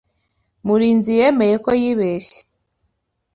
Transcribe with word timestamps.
Murinzi 0.65 1.11
yemeye 1.19 1.55
ko 1.65 1.69
yibeshye. 1.81 2.39